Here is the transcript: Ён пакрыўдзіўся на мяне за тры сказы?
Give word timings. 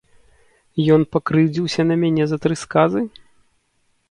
Ён 0.95 1.01
пакрыўдзіўся 1.15 1.81
на 1.91 1.95
мяне 2.05 2.23
за 2.33 2.37
тры 2.47 2.55
сказы? 2.65 3.01